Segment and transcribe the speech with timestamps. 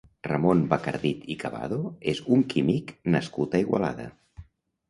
[0.27, 1.77] Ramon Bacardit i Cabado
[2.13, 4.09] és un químic nascut a Igualada.